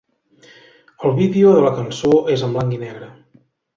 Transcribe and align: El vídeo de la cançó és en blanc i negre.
El 1.09 1.13
vídeo 1.19 1.51
de 1.57 1.61
la 1.65 1.73
cançó 1.81 2.13
és 2.37 2.47
en 2.49 2.57
blanc 2.57 2.77
i 2.77 2.81
negre. 2.89 3.11